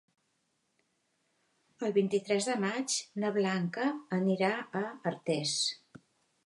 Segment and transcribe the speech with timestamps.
[1.87, 3.87] El vint-i-tres de maig na Blanca
[4.21, 5.55] anirà a Artés.